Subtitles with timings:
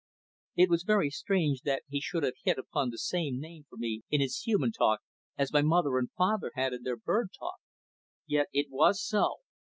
[0.55, 4.01] It was very strange that he should have hit upon the same name for me
[4.09, 5.01] in his human talk
[5.37, 7.59] as my father and mother had in their bird talk,
[8.25, 9.41] yet it was so.